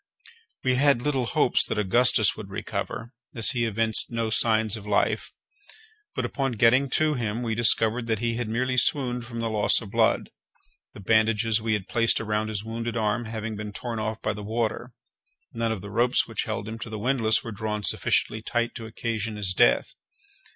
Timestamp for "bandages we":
10.99-11.73